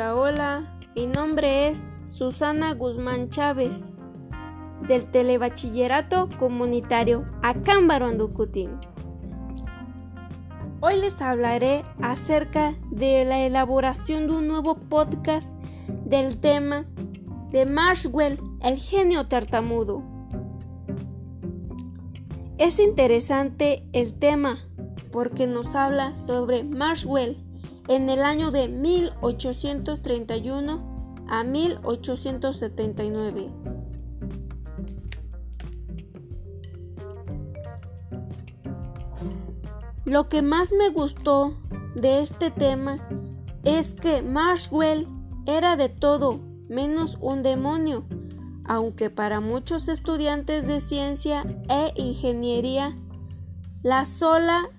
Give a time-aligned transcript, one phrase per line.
[0.00, 3.92] Hola, hola, mi nombre es Susana Guzmán Chávez,
[4.88, 8.80] del Telebachillerato Comunitario Acámbaro Anducutín.
[10.80, 15.52] Hoy les hablaré acerca de la elaboración de un nuevo podcast
[16.06, 16.86] del tema
[17.50, 20.02] de Marshwell, el genio tartamudo.
[22.56, 24.66] Es interesante el tema
[25.12, 27.49] porque nos habla sobre Marshwell
[27.90, 33.50] en el año de 1831 a 1879.
[40.04, 41.56] Lo que más me gustó
[41.96, 42.98] de este tema
[43.64, 45.08] es que Marshwell
[45.46, 46.38] era de todo
[46.68, 48.04] menos un demonio,
[48.66, 52.96] aunque para muchos estudiantes de ciencia e ingeniería
[53.82, 54.70] la sola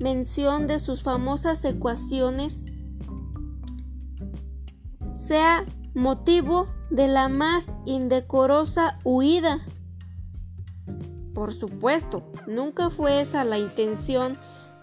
[0.00, 2.64] mención de sus famosas ecuaciones
[5.12, 9.60] sea motivo de la más indecorosa huida.
[11.34, 14.36] Por supuesto, nunca fue esa la intención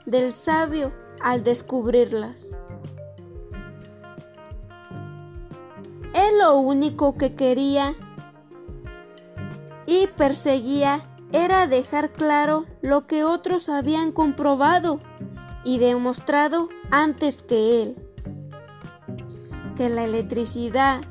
[0.06, 2.46] del sabio al descubrirlas.
[6.14, 7.96] Él lo único que quería
[9.86, 15.00] y perseguía era dejar claro lo que otros habían comprobado
[15.64, 17.96] y demostrado antes que él,
[19.76, 21.02] que la electricidad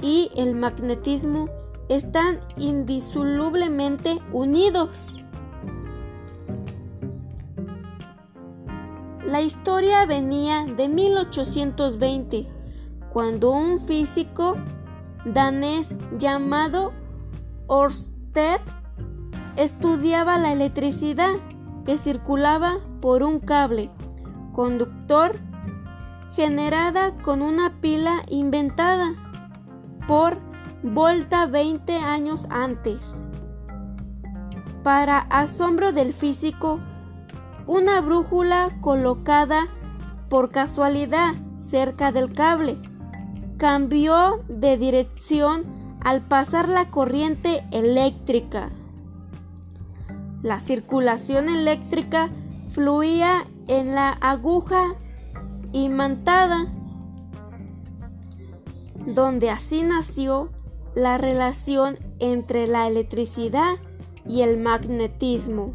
[0.00, 1.48] y el magnetismo
[1.88, 5.20] están indisolublemente unidos.
[9.24, 12.48] La historia venía de 1820,
[13.12, 14.56] cuando un físico
[15.24, 16.92] danés llamado
[17.66, 18.60] Orsted
[19.56, 21.34] estudiaba la electricidad
[21.84, 23.90] que circulaba por un cable
[24.52, 25.38] conductor
[26.34, 29.14] generada con una pila inventada
[30.06, 30.38] por
[30.82, 33.22] Volta 20 años antes.
[34.82, 36.80] Para asombro del físico,
[37.66, 39.68] una brújula colocada
[40.28, 42.78] por casualidad cerca del cable
[43.58, 45.64] cambió de dirección
[46.04, 48.70] al pasar la corriente eléctrica.
[50.46, 52.30] La circulación eléctrica
[52.70, 54.94] fluía en la aguja
[55.72, 56.72] imantada,
[59.06, 60.52] donde así nació
[60.94, 63.74] la relación entre la electricidad
[64.24, 65.74] y el magnetismo.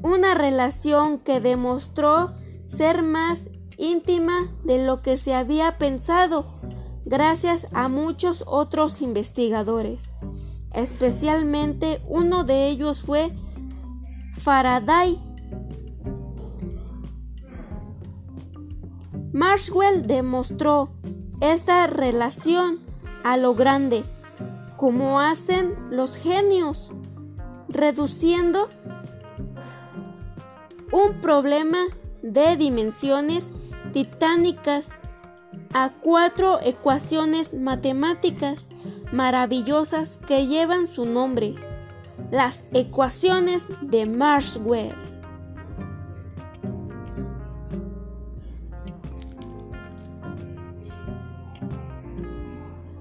[0.00, 2.34] Una relación que demostró
[2.66, 6.46] ser más íntima de lo que se había pensado
[7.10, 10.20] gracias a muchos otros investigadores.
[10.72, 13.32] Especialmente uno de ellos fue
[14.36, 15.20] Faraday.
[19.32, 20.90] Marshwell demostró
[21.40, 22.78] esta relación
[23.24, 24.04] a lo grande,
[24.76, 26.92] como hacen los genios,
[27.68, 28.68] reduciendo
[30.92, 31.86] un problema
[32.22, 33.50] de dimensiones
[33.92, 34.90] titánicas
[35.72, 38.68] a cuatro ecuaciones matemáticas
[39.12, 41.54] maravillosas que llevan su nombre,
[42.30, 44.94] las ecuaciones de Maxwell.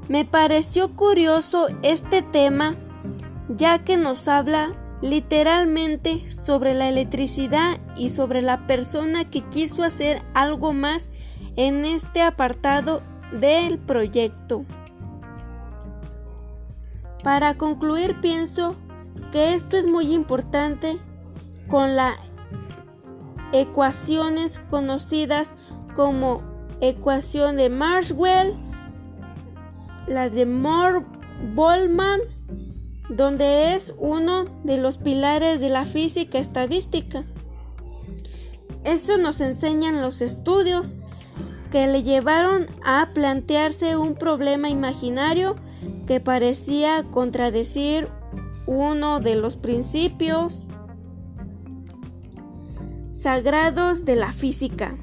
[0.08, 2.76] Me pareció curioso este tema
[3.48, 10.24] ya que nos habla literalmente sobre la electricidad y sobre la persona que quiso hacer
[10.34, 11.10] algo más
[11.60, 13.02] en este apartado
[13.34, 14.64] del proyecto.
[17.22, 18.78] Para concluir, pienso
[19.34, 20.98] que esto es muy importante
[21.68, 22.16] con las
[23.52, 25.52] ecuaciones conocidas
[25.98, 26.42] como
[26.80, 28.56] ecuación de Maxwell,
[30.08, 32.22] la de Moore-Boltzmann,
[33.10, 37.26] donde es uno de los pilares de la física estadística.
[38.86, 40.96] Esto nos enseñan los estudios
[41.72, 45.56] que le llevaron a plantearse un problema imaginario
[46.08, 48.08] que parecía contradecir
[48.66, 50.66] uno de los principios
[53.12, 54.98] sagrados de la física.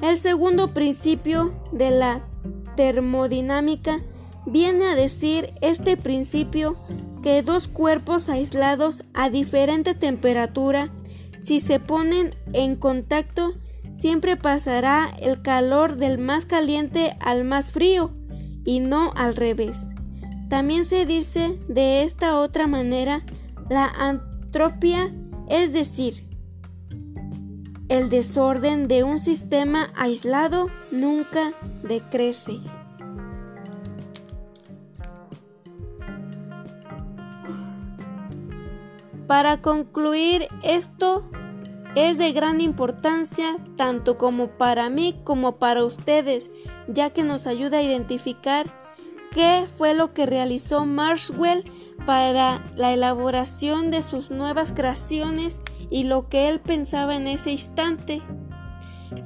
[0.00, 2.24] El segundo principio de la
[2.76, 4.00] termodinámica
[4.46, 6.76] viene a decir este principio
[7.22, 10.90] que dos cuerpos aislados a diferente temperatura,
[11.42, 13.54] si se ponen en contacto,
[13.98, 18.12] siempre pasará el calor del más caliente al más frío
[18.64, 19.88] y no al revés.
[20.48, 23.22] También se dice de esta otra manera
[23.68, 25.12] la antropia,
[25.48, 26.26] es decir,
[27.88, 31.52] el desorden de un sistema aislado nunca
[31.82, 32.60] decrece.
[39.26, 41.28] Para concluir, esto
[42.06, 46.50] es de gran importancia tanto como para mí como para ustedes,
[46.86, 48.66] ya que nos ayuda a identificar
[49.32, 51.64] qué fue lo que realizó Marshwell
[52.06, 55.60] para la elaboración de sus nuevas creaciones
[55.90, 58.22] y lo que él pensaba en ese instante.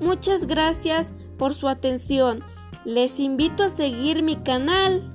[0.00, 2.42] Muchas gracias por su atención.
[2.84, 5.08] Les invito a seguir mi canal.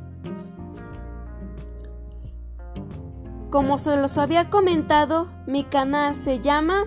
[3.50, 6.86] Como se los había comentado, mi canal se llama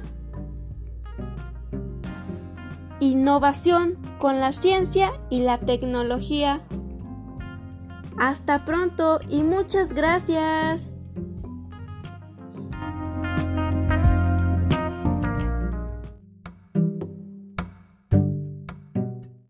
[3.00, 6.60] Innovación con la ciencia y la tecnología.
[8.18, 10.89] Hasta pronto y muchas gracias.